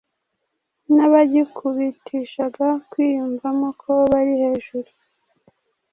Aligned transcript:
n'abagikubitishaga 0.95 2.67
kwiyumvamo 2.89 3.67
ko 3.81 3.91
bari 4.11 4.33
hejuru 4.43 4.89